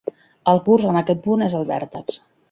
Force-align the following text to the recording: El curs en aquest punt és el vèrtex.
El 0.53 0.61
curs 0.69 0.87
en 0.91 0.97
aquest 1.01 1.21
punt 1.25 1.43
és 1.49 1.57
el 1.59 1.67
vèrtex. 1.73 2.19